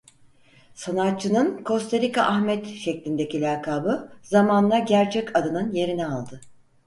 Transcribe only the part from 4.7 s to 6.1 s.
gerçek adının yerini